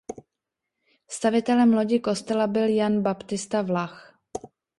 Stavitelem 1.11 1.73
lodi 1.73 1.99
kostela 1.99 2.47
byl 2.47 2.67
Jan 2.69 3.01
Baptista 3.01 3.61
Vlach. 3.61 4.17